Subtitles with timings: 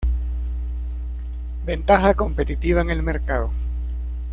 [1.67, 3.51] Ventaja competitiva en el mercado.